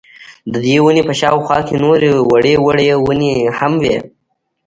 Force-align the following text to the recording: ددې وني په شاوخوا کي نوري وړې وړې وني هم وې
ددې 0.53 0.75
وني 0.83 1.01
په 1.07 1.13
شاوخوا 1.19 1.57
کي 1.67 1.75
نوري 1.83 2.09
وړې 2.29 2.53
وړې 2.65 2.89
وني 3.05 3.31
هم 3.57 3.73
وې 3.81 3.97